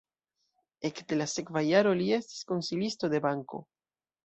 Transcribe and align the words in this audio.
Ekde 0.89 1.19
la 1.19 1.27
sekva 1.33 1.63
jaro 1.67 1.93
li 2.01 2.09
estis 2.17 2.41
konsilisto 2.55 3.13
de 3.15 3.23
banko. 3.29 3.65